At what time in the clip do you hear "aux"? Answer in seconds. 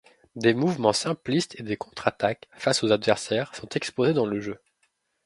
2.83-2.91